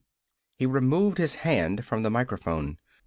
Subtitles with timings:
[0.55, 2.79] He removed his hand from the microphone.